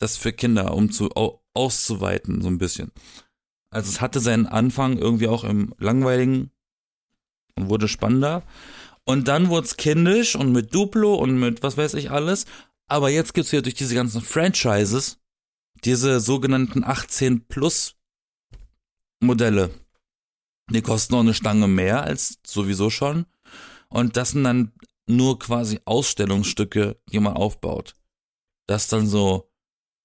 [0.00, 2.90] das für Kinder, um zu au, auszuweiten, so ein bisschen.
[3.70, 6.50] Also es hatte seinen Anfang irgendwie auch im Langweiligen
[7.54, 8.42] und wurde spannender.
[9.04, 12.46] Und dann wurde es kindisch und mit Duplo und mit was weiß ich alles.
[12.88, 15.20] Aber jetzt gibt's ja durch diese ganzen Franchises
[15.84, 17.96] diese sogenannten 18 Plus
[19.20, 19.70] Modelle.
[20.70, 23.26] Die kosten noch eine Stange mehr als sowieso schon.
[23.88, 24.72] Und das sind dann
[25.06, 27.94] nur quasi Ausstellungsstücke, die man aufbaut.
[28.66, 29.52] Das dann so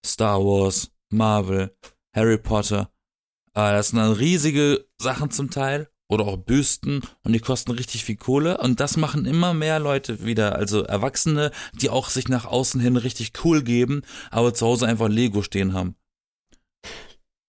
[0.06, 1.76] Star Wars, Marvel,
[2.14, 2.92] Harry Potter.
[3.54, 8.04] Äh, das sind dann riesige Sachen zum Teil oder auch Büsten und die kosten richtig
[8.04, 12.46] viel Kohle und das machen immer mehr Leute wieder, also Erwachsene, die auch sich nach
[12.46, 15.96] außen hin richtig cool geben, aber zu Hause einfach Lego stehen haben.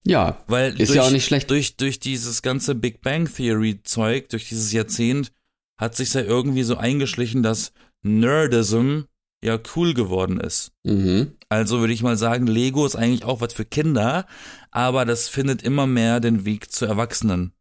[0.05, 1.51] Ja, Weil ist durch, ja auch nicht schlecht.
[1.51, 5.33] durch, durch dieses ganze Big Bang Theory Zeug, durch dieses Jahrzehnt,
[5.77, 7.72] hat sich ja irgendwie so eingeschlichen, dass
[8.03, 9.03] Nerdism
[9.44, 10.70] ja cool geworden ist.
[10.85, 11.33] Mhm.
[11.48, 14.27] Also würde ich mal sagen, Lego ist eigentlich auch was für Kinder,
[14.70, 17.53] aber das findet immer mehr den Weg zu Erwachsenen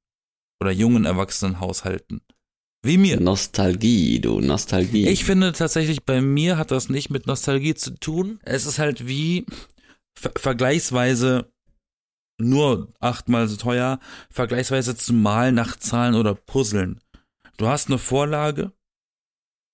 [0.62, 2.22] oder jungen Erwachsenenhaushalten.
[2.84, 3.20] Wie mir.
[3.20, 5.08] Nostalgie, du, Nostalgie.
[5.08, 8.40] Ich finde tatsächlich, bei mir hat das nicht mit Nostalgie zu tun.
[8.44, 9.46] Es ist halt wie
[10.18, 11.52] ver vergleichsweise
[12.40, 14.00] nur achtmal so teuer,
[14.32, 17.00] vergleichsweise zu malen nach Zahlen oder Puzzeln.
[17.58, 18.72] Du hast eine Vorlage,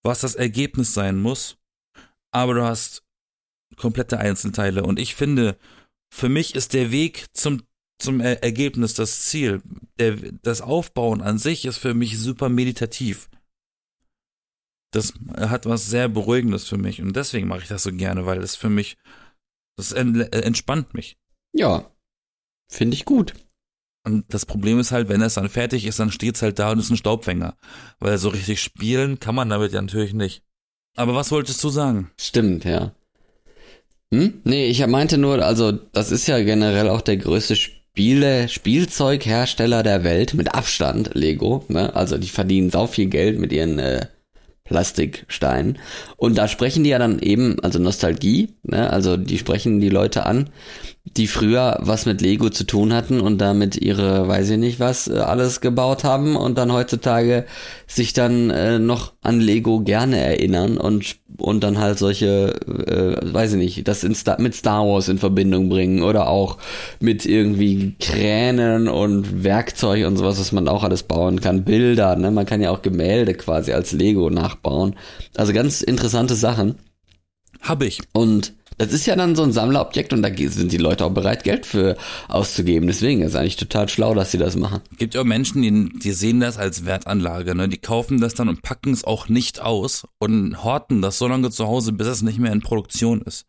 [0.03, 1.57] was das Ergebnis sein muss,
[2.31, 3.03] aber du hast
[3.77, 4.83] komplette Einzelteile.
[4.83, 5.57] Und ich finde,
[6.13, 7.63] für mich ist der Weg zum,
[7.99, 9.61] zum Er- Ergebnis das Ziel.
[9.99, 13.29] Der, das Aufbauen an sich ist für mich super meditativ.
[14.93, 18.41] Das hat was sehr Beruhigendes für mich und deswegen mache ich das so gerne, weil
[18.41, 18.97] es für mich,
[19.77, 21.17] das en- entspannt mich.
[21.53, 21.91] ja,
[22.71, 23.33] finde ich gut.
[24.05, 26.79] Und das Problem ist halt, wenn es dann fertig ist, dann steht's halt da und
[26.79, 27.57] ist ein Staubfänger.
[27.99, 30.43] Weil so richtig spielen kann man damit ja natürlich nicht.
[30.95, 32.09] Aber was wolltest du sagen?
[32.17, 32.95] Stimmt, ja.
[34.13, 34.41] Hm?
[34.45, 37.57] Nee, ich meinte nur, also das ist ja generell auch der größte
[37.97, 41.65] Spiele, Spielzeughersteller der Welt, mit Abstand, Lego.
[41.67, 41.95] Ne?
[41.95, 44.05] Also die verdienen sau viel Geld mit ihren äh,
[44.65, 45.79] Plastiksteinen.
[46.15, 48.91] Und da sprechen die ja dann eben, also Nostalgie, ne?
[48.91, 50.51] also die sprechen die Leute an,
[51.15, 55.07] die früher was mit Lego zu tun hatten und damit ihre, weiß ich nicht was,
[55.07, 57.45] äh, alles gebaut haben und dann heutzutage
[57.87, 63.53] sich dann äh, noch an Lego gerne erinnern und und dann halt solche, äh, weiß
[63.53, 66.57] ich nicht, das in Star mit Star Wars in Verbindung bringen oder auch
[66.99, 72.31] mit irgendwie Kränen und Werkzeug und sowas, was man auch alles bauen kann, Bilder, ne,
[72.31, 74.95] man kann ja auch Gemälde quasi als Lego nachbauen.
[75.35, 76.75] Also ganz interessante Sachen.
[77.61, 77.99] Hab ich.
[78.13, 81.43] Und das ist ja dann so ein Sammlerobjekt und da sind die Leute auch bereit,
[81.43, 82.87] Geld für auszugeben.
[82.87, 84.81] Deswegen ist eigentlich total schlau, dass sie das machen.
[84.97, 87.67] Gibt ja auch Menschen, die, die sehen das als Wertanlage, ne?
[87.67, 91.49] Die kaufen das dann und packen es auch nicht aus und horten das so lange
[91.49, 93.47] zu Hause, bis es nicht mehr in Produktion ist.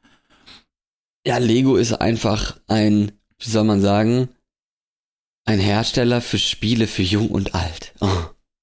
[1.27, 4.31] Ja, Lego ist einfach ein, wie soll man sagen,
[5.45, 7.93] ein Hersteller für Spiele für Jung und Alt.
[8.01, 8.09] Oh.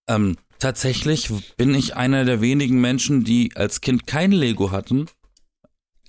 [0.08, 5.08] Ähm, tatsächlich bin ich einer der wenigen Menschen, die als Kind kein Lego hatten.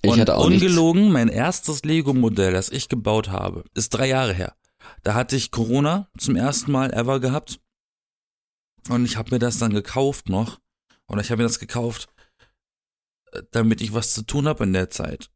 [0.01, 0.63] Ich und hatte auch nichts.
[0.63, 4.55] ungelogen, mein erstes Lego-Modell, das ich gebaut habe, ist drei Jahre her.
[5.03, 7.59] Da hatte ich Corona zum ersten Mal ever gehabt.
[8.89, 10.59] Und ich habe mir das dann gekauft noch.
[11.07, 12.07] Und ich habe mir das gekauft,
[13.31, 15.31] äh, damit ich was zu tun habe in der Zeit.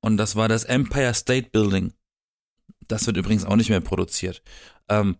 [0.00, 1.92] Und das war das Empire State Building.
[2.86, 4.42] Das wird übrigens auch nicht mehr produziert.
[4.88, 5.18] Ähm,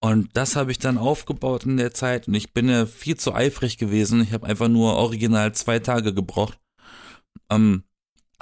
[0.00, 2.26] und das habe ich dann aufgebaut in der Zeit.
[2.26, 4.20] Und ich bin ja viel zu eifrig gewesen.
[4.22, 6.58] Ich habe einfach nur original zwei Tage gebraucht.
[7.50, 7.84] Ähm,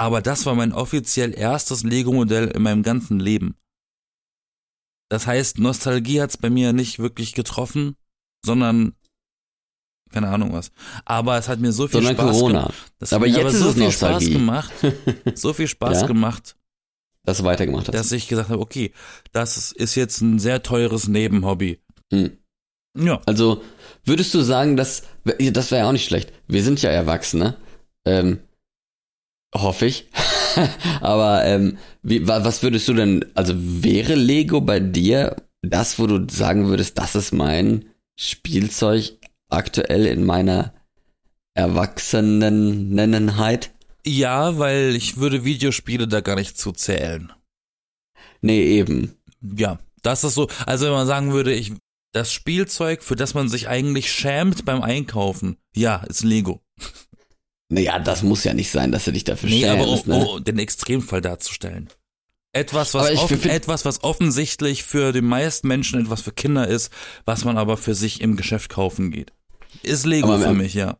[0.00, 3.54] aber das war mein offiziell erstes Lego-Modell in meinem ganzen Leben.
[5.10, 7.96] Das heißt, Nostalgie hat's bei mir nicht wirklich getroffen,
[8.44, 8.94] sondern
[10.12, 10.72] keine Ahnung was.
[11.04, 12.60] Aber es hat mir so viel Sondern Spaß Corona.
[12.62, 12.92] gemacht.
[12.98, 14.24] Das Aber hat jetzt ist so es viel Nostalgie.
[14.26, 14.72] Spaß gemacht,
[15.34, 16.06] so viel Spaß Ja?
[16.06, 16.56] gemacht,
[17.24, 17.94] Dass du weitergemacht hast.
[17.94, 18.92] dass ich gesagt habe, okay,
[19.32, 21.80] das ist, ist jetzt ein sehr teures Nebenhobby.
[22.12, 22.38] Hm.
[22.98, 23.62] Ja, Also,
[24.04, 26.32] würdest du sagen, dass, das wäre ja auch nicht schlecht.
[26.48, 27.56] Wir sind ja Erwachsene.
[28.04, 28.40] Ähm,
[29.54, 30.08] hoffe ich.
[31.00, 36.06] Aber ähm, wie, wa- was würdest du denn, also wäre Lego bei dir das, wo
[36.06, 37.84] du sagen würdest, das ist mein
[38.18, 40.72] Spielzeug aktuell in meiner
[41.54, 43.72] Erwachsenennenheit?
[44.06, 47.32] Ja, weil ich würde Videospiele da gar nicht zu zählen.
[48.40, 49.14] Nee, eben.
[49.56, 51.72] Ja, das ist so, also wenn man sagen würde, ich,
[52.12, 56.60] das Spielzeug, für das man sich eigentlich schämt beim Einkaufen, ja, ist Lego.
[57.70, 60.26] Naja, das muss ja nicht sein, dass du dich dafür Nee, aber schämst, um, ne?
[60.26, 61.88] um den Extremfall darzustellen.
[62.52, 66.92] Etwas, was, offen, etwas, was offensichtlich für die meisten Menschen etwas für Kinder ist,
[67.24, 69.32] was man aber für sich im Geschäft kaufen geht.
[69.84, 70.98] Ist Lego für mich, ja.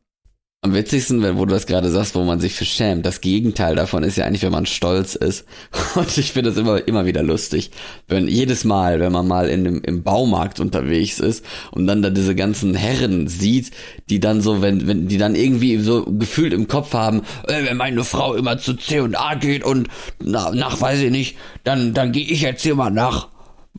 [0.63, 3.07] Am witzigsten, wenn- wo du das gerade sagst, wo man sich für schämt.
[3.07, 5.47] Das Gegenteil davon ist ja eigentlich, wenn man stolz ist.
[5.95, 7.71] Und ich finde das immer, immer wieder lustig.
[8.09, 12.11] Wenn jedes Mal, wenn man mal in dem, im Baumarkt unterwegs ist und dann da
[12.11, 13.71] diese ganzen Herren sieht,
[14.11, 17.79] die dann so, wenn, wenn, die dann irgendwie so gefühlt im Kopf haben, äh, wenn
[17.79, 19.89] meine Frau immer zu C und A geht und
[20.23, 23.29] na, nach, weiß ich nicht, dann, dann gehe ich jetzt hier mal nach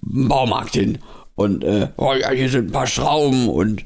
[0.01, 0.97] Baumarkt hin.
[1.35, 3.83] Und, äh, oh ja, hier sind ein paar Schrauben und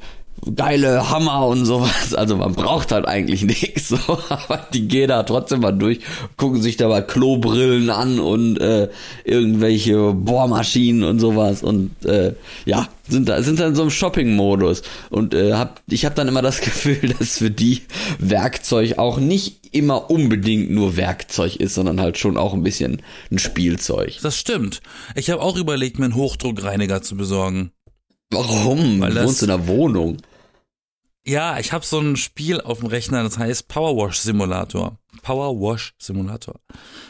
[0.56, 2.14] geile Hammer und sowas.
[2.14, 3.98] Also man braucht halt eigentlich nichts, so,
[4.30, 6.00] aber die gehen da trotzdem mal durch,
[6.38, 8.90] gucken sich da mal Klobrillen an und äh,
[9.24, 12.34] irgendwelche Bohrmaschinen und sowas und äh,
[12.66, 16.28] ja, sind da sind da in so einem Shopping-Modus und äh, hab, ich habe dann
[16.28, 17.82] immer das Gefühl, dass für die
[18.20, 23.40] Werkzeug auch nicht immer unbedingt nur Werkzeug ist, sondern halt schon auch ein bisschen ein
[23.40, 24.20] Spielzeug.
[24.22, 24.82] Das stimmt.
[25.16, 27.72] Ich habe auch überlegt, mir einen Hochdruckreiniger zu besorgen.
[28.32, 29.02] Warum?
[29.02, 30.18] Weil du das- wohnst in einer Wohnung.
[31.28, 35.00] Ja, ich habe so ein Spiel auf dem Rechner, das heißt Powerwash Simulator.
[35.24, 36.60] Powerwash Simulator.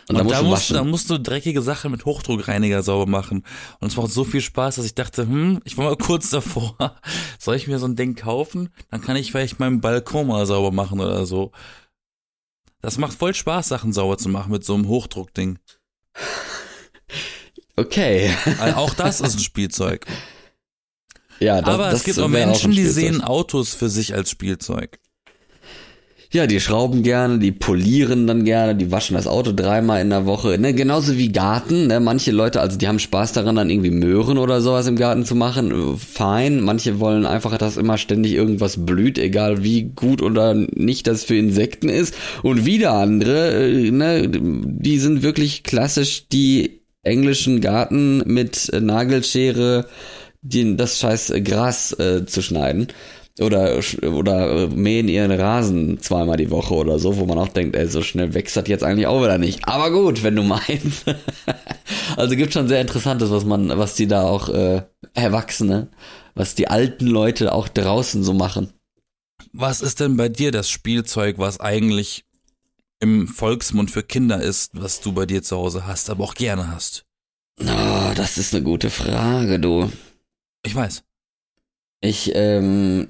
[0.08, 3.44] Und da musst da du musst, da musst du dreckige Sachen mit Hochdruckreiniger sauber machen.
[3.82, 6.96] Und es macht so viel Spaß, dass ich dachte, hm, ich war mal kurz davor.
[7.40, 8.70] Soll ich mir so ein Ding kaufen?
[8.90, 11.52] Dann kann ich vielleicht meinen Balkon mal sauber machen oder so.
[12.82, 15.60] Das macht voll Spaß, Sachen sauber zu machen mit so einem Hochdruckding.
[17.76, 18.34] Okay.
[18.60, 20.06] Also auch das ist ein Spielzeug.
[21.40, 22.94] Ja, das, Aber das es gibt auch Menschen, die Spielzeug.
[22.96, 25.00] sehen Autos für sich als Spielzeug.
[26.32, 30.26] Ja, die schrauben gerne, die polieren dann gerne, die waschen das Auto dreimal in der
[30.26, 30.58] Woche.
[30.58, 31.88] Ne, genauso wie Garten.
[31.88, 32.02] Ne?
[32.02, 35.34] Manche Leute, also die haben Spaß daran, dann irgendwie Möhren oder sowas im Garten zu
[35.34, 35.72] machen.
[35.72, 36.60] Äh, Fein.
[36.62, 41.38] Manche wollen einfach, dass immer ständig irgendwas blüht, egal wie gut oder nicht das für
[41.38, 42.16] Insekten ist.
[42.44, 49.86] Und wieder andere, äh, ne, die sind wirklich klassisch die englischen Garten mit Nagelschere,
[50.46, 52.88] die, das scheiß Gras äh, zu schneiden
[53.40, 57.76] oder oder äh, mähen ihren Rasen zweimal die Woche oder so, wo man auch denkt,
[57.76, 59.68] ey, so schnell wächst das jetzt eigentlich auch wieder nicht.
[59.68, 61.06] Aber gut, wenn du meinst.
[62.16, 65.90] also gibt schon sehr interessantes, was man, was die da auch äh, Erwachsene,
[66.36, 68.72] was die alten Leute auch draußen so machen.
[69.52, 72.24] Was ist denn bei dir das Spielzeug, was eigentlich
[73.00, 76.72] im Volksmund für Kinder ist, was du bei dir zu Hause hast, aber auch gerne
[76.72, 77.06] hast?
[77.60, 79.90] Oh, das ist eine gute Frage, du.
[80.66, 81.04] Ich weiß.
[82.02, 83.10] Ich, ähm,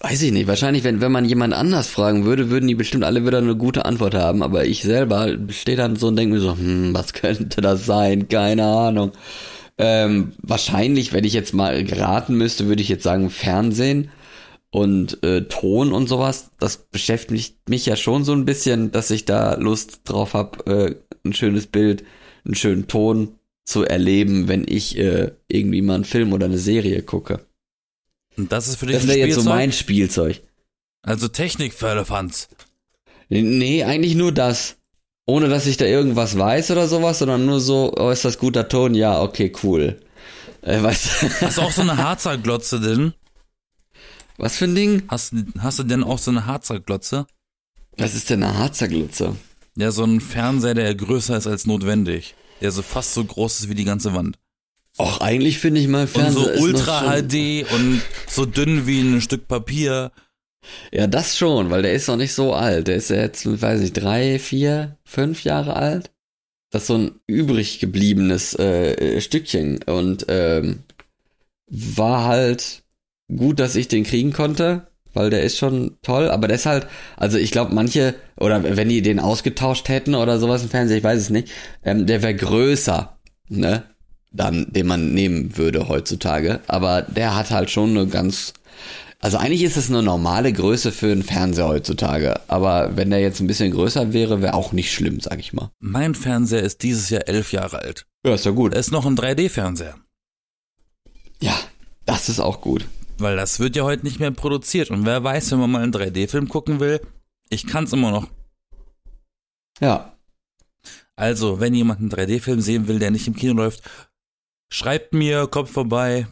[0.00, 0.46] weiß ich nicht.
[0.46, 3.86] Wahrscheinlich, wenn, wenn man jemand anders fragen würde, würden die bestimmt alle wieder eine gute
[3.86, 4.42] Antwort haben.
[4.42, 8.28] Aber ich selber stehe dann so und denke mir so, hm, was könnte das sein?
[8.28, 9.12] Keine Ahnung.
[9.78, 14.10] Ähm, wahrscheinlich, wenn ich jetzt mal raten müsste, würde ich jetzt sagen Fernsehen
[14.70, 16.50] und äh, Ton und sowas.
[16.58, 20.94] Das beschäftigt mich ja schon so ein bisschen, dass ich da Lust drauf habe, äh,
[21.26, 22.04] ein schönes Bild,
[22.44, 27.02] einen schönen Ton zu erleben, wenn ich äh, irgendwie mal einen Film oder eine Serie
[27.02, 27.44] gucke.
[28.38, 30.40] Und das ist für dich Das ein wäre jetzt so mein Spielzeug.
[31.02, 32.48] also Technik für Elefants.
[33.28, 34.76] Nee, eigentlich nur das.
[35.26, 38.68] Ohne dass ich da irgendwas weiß oder sowas, sondern nur so, oh, ist das guter
[38.68, 38.94] Ton?
[38.94, 40.00] Ja, okay, cool.
[40.62, 43.12] Äh, was, Hast du auch so eine Harzer Glotze denn?
[44.38, 45.02] was für ein Ding?
[45.08, 47.26] Hast, hast du denn auch so eine Harzer Glotze?
[47.96, 49.34] Was ist denn eine Harzerglitze?
[49.76, 52.34] Ja, so ein Fernseher, der größer ist als notwendig.
[52.60, 54.38] Der so fast so groß ist wie die ganze Wand.
[54.98, 58.86] Och, eigentlich finde ich mal Und Fernseher so ist noch Ultra HD und so dünn
[58.86, 60.10] wie ein Stück Papier.
[60.92, 62.88] Ja, das schon, weil der ist noch nicht so alt.
[62.88, 66.10] Der ist ja jetzt, weiß ich, drei, vier, fünf Jahre alt.
[66.70, 70.80] Das ist so ein übrig gebliebenes äh, Stückchen und ähm,
[71.68, 72.82] war halt
[73.28, 76.86] gut, dass ich den kriegen konnte, weil der ist schon toll, aber der ist halt,
[77.16, 81.04] also ich glaube manche, oder wenn die den ausgetauscht hätten oder sowas im Fernsehen, ich
[81.04, 81.48] weiß es nicht,
[81.82, 83.16] ähm, der wäre größer,
[83.48, 83.82] ne,
[84.30, 88.52] dann, den man nehmen würde heutzutage, aber der hat halt schon eine ganz,
[89.20, 93.40] also eigentlich ist es eine normale Größe für einen Fernseher heutzutage, aber wenn der jetzt
[93.40, 95.70] ein bisschen größer wäre, wäre auch nicht schlimm, sag ich mal.
[95.80, 98.04] Mein Fernseher ist dieses Jahr elf Jahre alt.
[98.26, 98.74] Ja, ist ja gut.
[98.74, 99.94] Er ist noch ein 3D-Fernseher.
[101.40, 101.56] Ja,
[102.04, 102.86] das ist auch gut.
[103.18, 104.90] Weil das wird ja heute nicht mehr produziert.
[104.90, 107.00] Und wer weiß, wenn man mal einen 3D-Film gucken will,
[107.48, 108.28] ich kann's immer noch.
[109.80, 110.16] Ja.
[111.16, 113.82] Also, wenn jemand einen 3D-Film sehen will, der nicht im Kino läuft,
[114.70, 116.26] schreibt mir, kommt vorbei.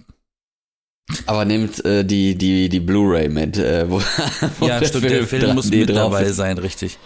[1.26, 4.00] Aber nehmt äh, die, die, die Blu-ray mit, äh, wo,
[4.58, 6.36] wo Ja, der stimmt, der Film muss 3D mit dabei ist.
[6.36, 6.98] sein, richtig.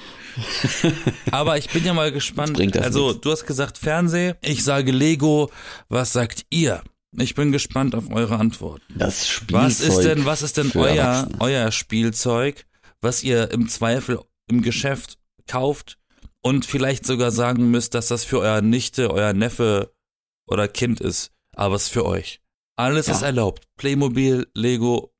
[1.31, 2.61] Aber ich bin ja mal gespannt.
[2.77, 3.21] Also, nichts.
[3.21, 5.51] du hast gesagt Fernseh, ich sage Lego.
[5.89, 6.83] Was sagt ihr?
[7.17, 8.83] Ich bin gespannt auf eure Antwort.
[8.95, 9.65] Das Spielzeug.
[9.65, 12.67] Was ist denn, was ist denn euer, euer Spielzeug,
[13.01, 15.99] was ihr im Zweifel im Geschäft kauft
[16.43, 19.93] und vielleicht sogar sagen müsst, dass das für euer Nichte, euer Neffe
[20.47, 22.41] oder Kind ist, aber es ist für euch.
[22.77, 23.15] Alles Ja.
[23.15, 23.65] ist erlaubt.
[23.77, 25.13] Playmobil, Lego,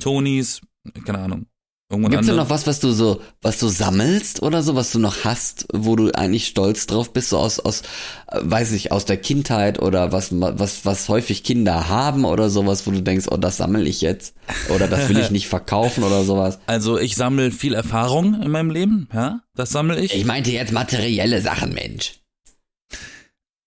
[0.00, 0.60] Tonys,
[1.04, 1.46] keine Ahnung.
[1.90, 4.98] Irgendwann Gibt's denn noch was, was du so, was du sammelst oder so, was du
[4.98, 7.82] noch hast, wo du eigentlich stolz drauf bist, so aus, aus,
[8.28, 12.86] äh, weiß ich, aus der Kindheit oder was, was, was häufig Kinder haben oder sowas,
[12.86, 14.34] wo du denkst, oh, das sammle ich jetzt
[14.70, 16.58] oder das will ich nicht verkaufen oder sowas.
[16.66, 20.14] Also ich sammle viel Erfahrung in meinem Leben, ja, das sammle ich.
[20.14, 22.14] Ich meinte jetzt materielle Sachen, Mensch.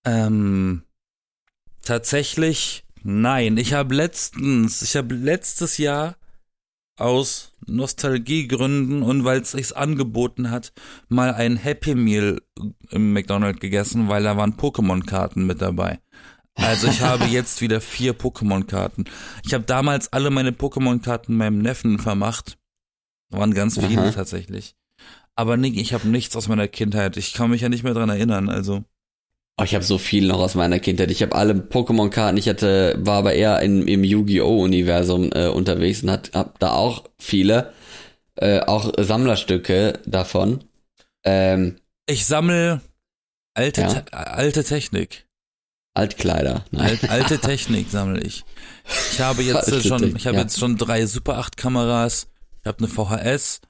[0.06, 0.82] Ähm,
[1.84, 3.58] tatsächlich nein.
[3.58, 6.16] Ich habe letztens, ich habe letztes Jahr
[6.98, 10.74] aus Nostalgiegründen und weil es sich angeboten hat,
[11.10, 12.42] mal ein Happy Meal
[12.90, 16.00] im McDonald's gegessen, weil da waren Pokémon-Karten mit dabei.
[16.56, 19.06] Also ich habe jetzt wieder vier Pokémon-Karten.
[19.46, 22.58] Ich habe damals alle meine Pokémon-Karten meinem Neffen vermacht.
[23.30, 24.12] Waren ganz viele Aha.
[24.12, 24.76] tatsächlich.
[25.36, 27.16] Aber Nick, ich habe nichts aus meiner Kindheit.
[27.18, 28.50] Ich kann mich ja nicht mehr dran erinnern.
[28.50, 28.84] Also
[29.60, 31.10] Oh, ich habe so viel noch aus meiner Kindheit.
[31.10, 32.38] Ich habe alle Pokémon-Karten.
[32.38, 37.06] Ich hatte, war aber eher in, im Yu-Gi-Oh!-Universum äh, unterwegs und hat, hab da auch
[37.18, 37.74] viele,
[38.36, 40.64] äh, auch Sammlerstücke davon.
[41.24, 42.82] Ähm, Ich sammle
[43.56, 43.88] alte, Ja.
[44.02, 45.26] Te alte Technik.
[45.96, 46.64] Altkleider.
[46.70, 46.90] Nein.
[46.90, 48.46] Alt, alte Technik sammle ich.
[49.12, 50.44] Ich habe jetzt Alte schon, ich habe ja.
[50.44, 52.28] jetzt schon drei Super 8 Kameras.
[52.62, 53.62] Ich habe eine VHS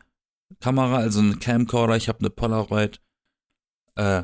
[0.60, 1.96] Kamera, also eine Camcorder.
[1.96, 3.00] Ich habe eine Polaroid.
[3.96, 4.24] Äh,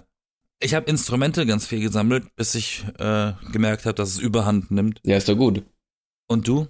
[0.64, 5.00] ich habe Instrumente ganz viel gesammelt, bis ich äh, gemerkt habe, dass es Überhand nimmt.
[5.06, 5.64] Ja, ist doch gut.
[6.28, 6.68] Und du?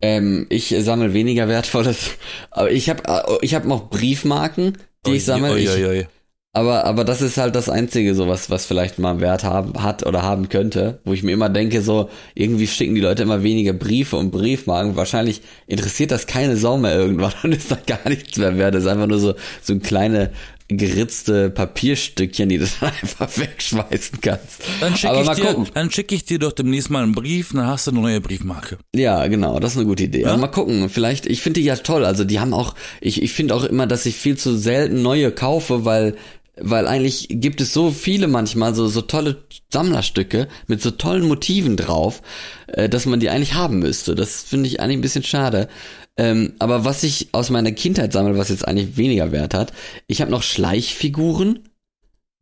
[0.00, 2.12] Ähm, ich sammle weniger Wertvolles.
[2.50, 5.52] Aber ich habe ich hab noch Briefmarken, die ich sammle.
[5.52, 6.06] Ui, Ich, ui.
[6.52, 10.06] aber, aber das ist halt das Einzige, so was, was vielleicht mal Wert haben, hat
[10.06, 13.74] oder haben könnte, wo ich mir immer denke, so, irgendwie schicken die Leute immer weniger
[13.74, 14.96] Briefe und Briefmarken.
[14.96, 18.74] Wahrscheinlich interessiert das keine Sau mehr irgendwann und ist da gar nichts mehr wert.
[18.74, 20.32] Das ist einfach nur so, so ein kleine
[20.76, 24.62] geritzte Papierstückchen, die du dann einfach wegschmeißen kannst.
[24.80, 27.86] Dann schicke ich, dir, dann schick ich dir doch demnächst mal einen Brief, dann hast
[27.86, 28.78] du eine neue Briefmarke.
[28.94, 30.22] Ja, genau, das ist eine gute Idee.
[30.22, 30.28] Ja?
[30.28, 32.04] Also mal gucken, vielleicht, ich finde die ja toll.
[32.04, 35.32] Also die haben auch, ich, ich finde auch immer, dass ich viel zu selten neue
[35.32, 36.16] kaufe, weil,
[36.56, 41.76] weil eigentlich gibt es so viele manchmal so, so tolle Sammlerstücke mit so tollen Motiven
[41.76, 42.22] drauf,
[42.66, 44.14] äh, dass man die eigentlich haben müsste.
[44.14, 45.68] Das finde ich eigentlich ein bisschen schade.
[46.16, 49.72] Ähm, aber was ich aus meiner Kindheit sammle, was jetzt eigentlich weniger Wert hat,
[50.06, 51.60] ich habe noch Schleichfiguren.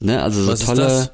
[0.01, 1.11] Ne, also so Was tolle.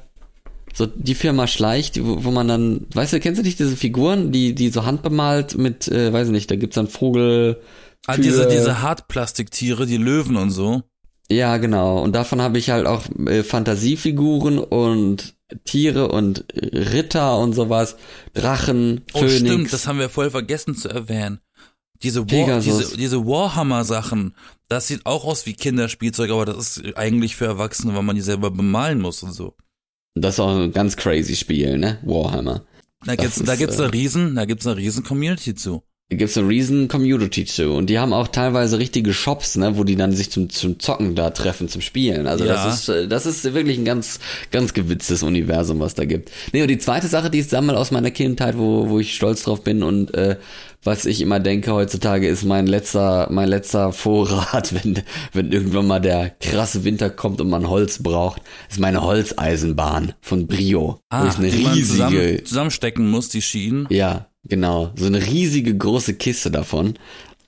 [0.73, 3.77] So die Firma Schleich, die, wo, wo man dann, weißt du, kennst du nicht diese
[3.77, 7.61] Figuren, die, die so handbemalt mit, äh, weiß ich nicht, da gibt's dann Vogel.
[8.07, 10.83] Ah, diese, diese Hartplastiktiere, die Löwen und so.
[11.29, 12.03] Ja, genau.
[12.03, 17.95] Und davon habe ich halt auch äh, Fantasiefiguren und Tiere und Ritter und sowas.
[18.33, 19.39] Drachen, Oh, Phönix.
[19.39, 21.39] stimmt, das haben wir voll vergessen zu erwähnen.
[22.03, 24.35] Diese, War, diese, diese Warhammer-Sachen,
[24.67, 28.21] das sieht auch aus wie Kinderspielzeug, aber das ist eigentlich für Erwachsene, weil man die
[28.21, 29.55] selber bemalen muss und so.
[30.15, 31.99] Das ist auch ein ganz crazy Spiel, ne?
[32.03, 32.65] Warhammer.
[33.05, 35.83] Da Das gibt's, ist, da gibt's äh, eine riesen, da gibt's eine riesen Community zu.
[36.09, 37.71] Gibt's eine riesen Community zu.
[37.71, 41.15] Und die haben auch teilweise richtige Shops, ne, wo die dann sich zum, zum Zocken
[41.15, 42.27] da treffen, zum Spielen.
[42.27, 42.53] Also Ja.
[42.53, 44.19] das ist, äh, das ist wirklich ein ganz,
[44.51, 46.29] ganz gewitztes Universum, was da gibt.
[46.53, 49.41] Nee, und die zweite Sache, die ich sammle aus meiner Kindheit, wo, wo ich stolz
[49.43, 50.37] drauf bin und äh,
[50.83, 55.01] was ich immer denke heutzutage, ist mein letzter, mein letzter Vorrat, wenn,
[55.33, 60.45] wenn irgendwann mal der krasse Winter kommt und man Holz braucht, ist meine Holzeisenbahn von
[60.45, 60.99] Brio.
[60.99, 63.87] wo Ah, ich eine die man riesige, zusammen, zusammenstecken muss, die Schienen.
[63.89, 64.91] ja, genau.
[64.95, 66.95] So eine riesige große Kiste davon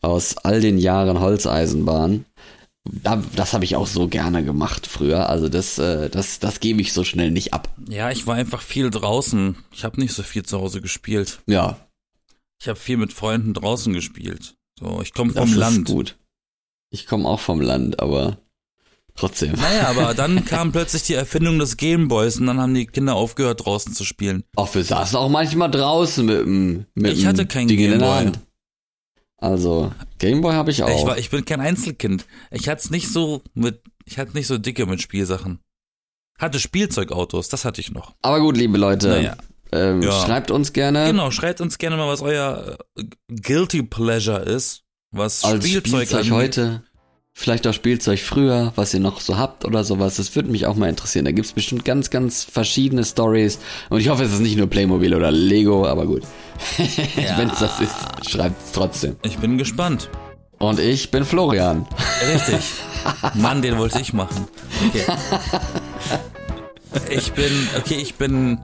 [0.01, 2.25] aus all den Jahren Holzeisenbahn.
[2.89, 5.29] Da, das habe ich auch so gerne gemacht früher.
[5.29, 7.69] Also das, äh, das, das gebe ich so schnell nicht ab.
[7.89, 9.57] Ja, ich war einfach viel draußen.
[9.73, 11.39] Ich habe nicht so viel zu Hause gespielt.
[11.47, 11.77] Ja,
[12.61, 14.55] Ich habe viel mit Freunden draußen gespielt.
[14.79, 15.85] So, ich komme das vom ist Land.
[15.87, 16.17] gut.
[16.89, 18.37] Ich komme auch vom Land, aber
[19.17, 19.53] trotzdem.
[19.53, 23.65] Naja, aber dann kam plötzlich die Erfindung des Gameboys und dann haben die Kinder aufgehört,
[23.65, 24.43] draußen zu spielen.
[24.55, 27.99] Auch wir saßen auch manchmal draußen mit dem mit Ich hatte kein Ding in der
[27.99, 28.17] Gameboy.
[28.25, 28.39] Hand.
[29.39, 30.89] Also Gameboy habe ich auch.
[30.89, 32.25] Ich, war, ich bin kein Einzelkind.
[32.51, 35.59] Ich hatte nicht so mit, ich hatte nicht so dicke mit Spielsachen.
[36.39, 38.13] Hatte Spielzeugautos, das hatte ich noch.
[38.21, 39.35] aber gut, liebe Leute, Naja.
[39.71, 40.11] ähm, Ja.
[40.25, 43.03] schreibt uns gerne Genau, schreibt uns gerne mal, was euer äh,
[43.41, 46.83] Guilty Pleasure ist, was als Spielzeug, Spielzeug heute
[47.39, 50.15] Vielleicht auch Spielzeug früher, was ihr noch so habt oder sowas.
[50.15, 51.23] Das würde mich auch mal interessieren.
[51.23, 53.59] Da gibt's bestimmt ganz, ganz verschiedene Stories.
[53.91, 56.23] Und ich hoffe, es ist nicht nur Playmobil oder Lego, aber gut.
[57.15, 57.37] Ja.
[57.37, 57.93] Wenn es das ist,
[58.27, 59.17] schreibt's trotzdem.
[59.21, 60.09] Ich bin gespannt.
[60.57, 61.85] Und ich bin Florian.
[62.33, 62.71] Richtig.
[63.35, 64.47] Mann, den wollte ich machen.
[64.87, 65.03] Okay.
[67.11, 68.57] Ich bin, okay, ich bin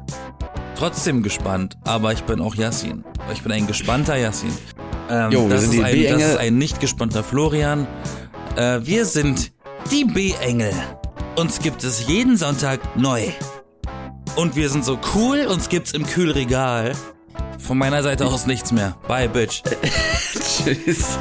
[0.75, 3.03] trotzdem gespannt, aber ich bin auch Yassin.
[3.31, 4.51] Ich bin ein gespannter Yassin.
[5.09, 7.85] Ähm, Jo, das, ist ein, das ist ein nicht gespannter Florian.
[8.55, 9.51] Äh, wir sind
[9.91, 10.73] die B-Engel.
[11.35, 13.23] Uns gibt es jeden Sonntag neu.
[14.35, 16.93] Und wir sind so cool, uns gibt's im Kühlregal.
[17.57, 18.95] Von meiner Seite aus nichts mehr.
[19.07, 19.63] Bye, Bitch.
[20.33, 21.17] Tschüss.